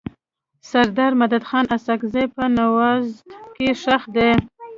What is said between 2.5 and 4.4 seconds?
نوزاد کي ښخ دی.